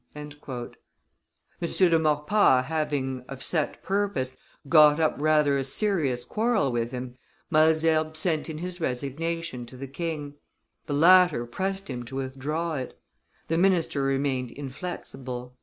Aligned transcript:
M. 0.15 0.29
de 0.29 1.99
Maurepas 1.99 2.63
having, 2.65 3.23
of 3.29 3.43
set 3.43 3.83
purpose, 3.83 4.35
got 4.67 4.99
up 4.99 5.13
rather 5.19 5.59
a 5.59 5.63
serious 5.63 6.25
quarrel 6.25 6.71
with 6.71 6.89
him, 6.89 7.15
Malesherbes 7.51 8.17
sent 8.17 8.49
in 8.49 8.57
his 8.57 8.81
resignation 8.81 9.63
to 9.67 9.77
the 9.77 9.85
king; 9.85 10.33
the 10.87 10.93
latter 10.95 11.45
pressed 11.45 11.87
him 11.87 12.03
to 12.05 12.15
withdraw 12.15 12.73
it: 12.77 12.99
the 13.47 13.59
minister 13.59 14.01
remained 14.01 14.49
inflexible. 14.49 15.55